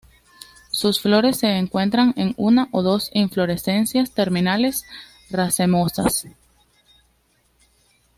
[0.71, 4.83] Sus flores se encuentran en una o dos inflorescencias terminales
[5.29, 6.25] racemosas.